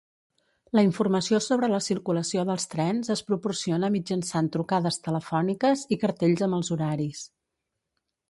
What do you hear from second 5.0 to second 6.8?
telefòniques i cartells amb els